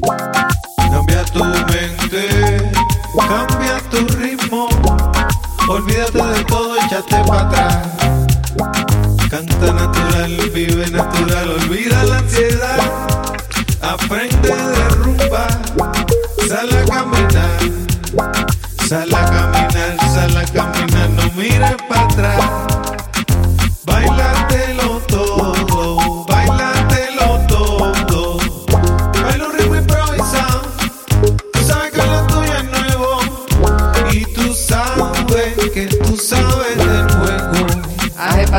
Cambia 0.00 1.24
tu 1.32 1.44
mente, 1.44 2.72
cambia 3.28 3.78
tu 3.90 4.06
ritmo. 4.18 4.68
Olvídate 5.68 6.22
de 6.22 6.44
todo, 6.44 6.76
échate 6.76 7.16
para 7.26 7.40
atrás. 7.40 7.88
Canta 9.30 9.72
natural, 9.72 10.50
vive 10.54 10.90
natural, 10.90 11.50
olvida 11.50 12.02
la 12.04 12.18
ansiedad. 12.18 12.78
Aprende 13.82 14.48
de 14.48 14.79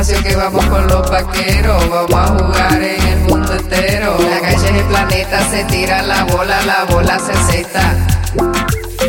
Espacio 0.00 0.24
que 0.24 0.34
vamos 0.34 0.64
con 0.64 0.86
los 0.86 1.10
vaqueros, 1.10 1.90
vamos 1.90 2.14
a 2.14 2.26
jugar 2.28 2.82
en 2.82 3.06
el 3.06 3.18
mundo 3.18 3.52
entero. 3.52 4.16
La 4.30 4.40
calle 4.40 4.56
es 4.56 4.74
el 4.74 4.84
planeta, 4.84 5.50
se 5.50 5.64
tira 5.64 6.00
la 6.00 6.24
bola, 6.24 6.62
la 6.64 6.84
bola 6.84 7.18
se 7.18 7.32
acepta. 7.32 7.98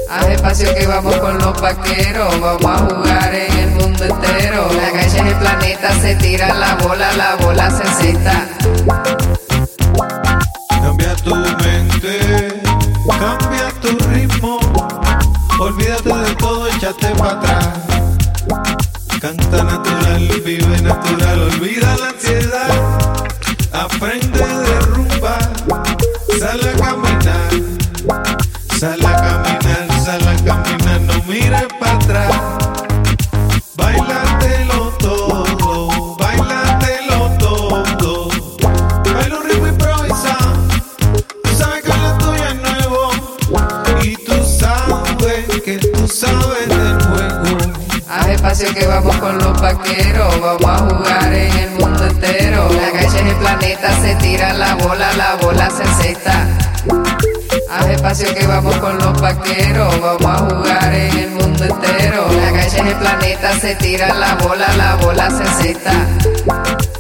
Haz 0.10 0.28
espacio 0.28 0.76
que 0.76 0.86
vamos 0.88 1.16
con 1.16 1.38
los 1.38 1.62
vaqueros, 1.62 2.42
vamos 2.42 2.66
a 2.66 2.78
jugar 2.94 3.34
en 3.34 3.58
el 3.58 3.70
mundo 3.70 4.04
entero. 4.04 4.68
La 4.74 4.92
calle 4.92 5.08
es 5.08 5.16
el 5.16 5.36
planeta, 5.36 5.94
se 6.02 6.16
tira 6.16 6.54
la 6.56 6.76
bola, 6.76 7.14
la 7.14 7.36
bola 7.38 7.72
se 7.72 7.84
acepta. 7.84 8.50
Cambia 10.68 11.16
tu 11.24 11.36
mente, 11.36 12.62
cambia 13.18 13.72
tu 13.82 13.98
ritmo. 14.10 14.60
Olvídate 15.58 16.14
de 16.14 16.36
todo, 16.36 16.68
échate 16.68 17.08
para 17.16 17.32
atrás. 17.32 17.91
Canta 19.22 19.64
natural, 19.64 20.42
vive 20.44 20.82
natural, 20.82 21.42
olvida 21.42 21.96
la 21.98 22.08
ansiedad. 22.08 22.70
Aprende 23.72 24.40
de 24.40 24.80
rumba, 24.80 25.38
sal 26.40 26.60
a 26.60 26.72
caminar. 26.82 27.52
Sal 28.80 29.06
a 29.06 29.16
caminar, 29.16 30.04
sal 30.04 30.28
a 30.28 30.36
caminar, 30.44 31.02
no 31.02 31.24
mires 31.26 31.68
para 31.80 31.94
atrás. 31.94 32.51
Espacio 48.42 48.74
que 48.74 48.88
vamos 48.88 49.16
con 49.18 49.38
los 49.38 49.62
vaqueros, 49.62 50.42
vamos 50.42 50.66
a 50.66 50.78
jugar 50.80 51.32
en 51.32 51.58
el 51.60 51.70
mundo 51.74 52.08
entero. 52.08 52.70
La 52.74 52.92
calle 52.92 53.06
es 53.06 53.14
el 53.14 53.36
planeta, 53.36 54.02
se 54.02 54.16
tira 54.16 54.54
la 54.54 54.74
bola, 54.74 55.14
la 55.14 55.36
bola 55.36 55.70
se 55.70 55.84
acepta. 55.84 56.48
Haz 57.70 57.86
espacio 57.86 58.34
que 58.34 58.48
vamos 58.48 58.76
con 58.78 58.98
los 58.98 59.22
vaqueros, 59.22 60.02
vamos 60.02 60.26
a 60.26 60.38
jugar 60.40 60.92
en 60.92 61.20
el 61.20 61.30
mundo 61.30 61.66
entero. 61.66 62.28
La 62.34 62.52
calle 62.52 62.68
es 62.68 62.88
el 62.88 62.96
planeta, 62.96 63.60
se 63.60 63.76
tira 63.76 64.12
la 64.16 64.34
bola, 64.34 64.76
la 64.76 64.96
bola 64.96 65.30
se 65.30 65.44
acepta. 65.44 66.91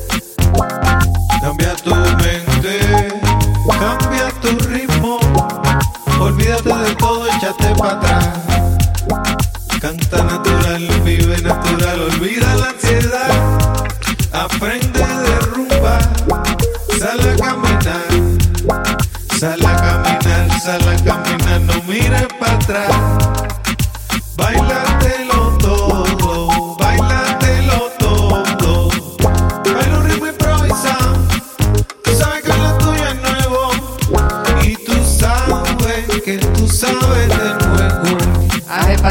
Canta 10.11 10.25
natural, 10.25 10.87
vive 11.05 11.41
natural, 11.41 12.01
olvida 12.01 12.55
la 12.55 12.69
ansiedad. 12.69 13.29
Aprende 14.33 14.99
de 14.99 15.39
rumba, 15.39 15.99
sal 16.99 17.19
a 17.21 17.35
caminar. 17.37 18.11
Sal 19.39 19.65
a 19.65 19.75
caminar, 19.77 20.61
sal 20.61 20.81
a 20.81 20.95
caminar, 21.03 21.61
no 21.61 21.81
mires 21.83 22.27
para 22.39 22.53
atrás. 22.55 22.91
Bailatelo 24.35 25.57
todo, 25.59 26.75
bailatelo 26.77 27.91
todo. 27.97 28.89
Baila 29.63 29.97
un 29.97 30.09
ritmo 30.09 30.27
improvisado. 30.27 31.15
Tú 32.03 32.11
sabes 32.17 32.41
que 32.43 32.49
lo 32.57 32.77
tuyo 32.79 33.07
es 33.07 33.15
nuevo. 33.21 33.71
Y 34.61 34.75
tú 34.75 34.93
sabes 35.05 36.21
que 36.21 36.37
tú 36.37 36.67
sabes. 36.67 37.40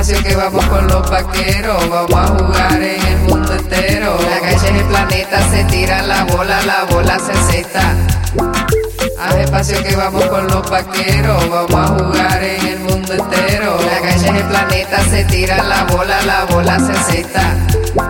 Espacio 0.01 0.25
que 0.25 0.35
vamos 0.35 0.65
con 0.65 0.87
los 0.87 1.11
vaqueros, 1.11 1.91
vamos 1.91 2.15
a 2.15 2.27
jugar 2.29 2.83
en 2.83 3.07
el 3.07 3.19
mundo 3.19 3.53
entero. 3.53 4.17
La 4.31 4.41
calle 4.41 4.57
es 4.57 4.65
el 4.65 4.85
planeta, 4.87 5.51
se 5.51 5.65
tira 5.65 6.01
la 6.01 6.25
bola, 6.25 6.63
la 6.63 6.85
bola 6.85 7.19
se 7.19 7.33
acepta. 7.33 7.95
Haz 9.19 9.35
espacio 9.35 9.85
que 9.85 9.95
vamos 9.97 10.25
con 10.25 10.47
los 10.47 10.71
vaqueros, 10.71 11.51
vamos 11.51 11.75
a 11.75 11.87
jugar 11.89 12.43
en 12.43 12.67
el 12.67 12.79
mundo 12.79 13.13
entero. 13.13 13.77
La 13.85 14.01
calle 14.01 14.27
es 14.27 14.35
el 14.37 14.49
planeta, 14.49 15.05
se 15.05 15.25
tira 15.25 15.63
la 15.65 15.85
bola, 15.85 16.23
la 16.23 16.45
bola 16.47 16.79
se 16.79 16.93
acepta. 16.93 18.10